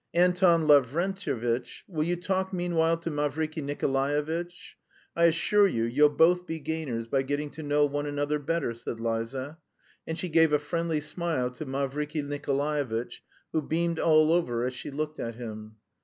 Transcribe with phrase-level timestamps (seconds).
[0.15, 4.75] "Anton Lavrentyevitch, will you talk meanwhile to Mavriky Nikolaevitch;
[5.15, 8.99] I assure you you'll both be gainers by getting to know one another better," said
[8.99, 9.59] Liza,
[10.07, 14.89] and she gave a friendly smile to Mavriky Nikolaevitch, who beamed all over as she
[14.89, 15.75] looked at him.